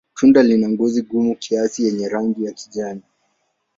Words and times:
Tunda 0.17 0.41
lina 0.43 0.67
ngozi 0.73 0.99
gumu 1.09 1.35
kiasi 1.35 1.83
yenye 1.85 2.09
rangi 2.09 2.45
ya 2.45 2.51
kijani. 2.53 3.01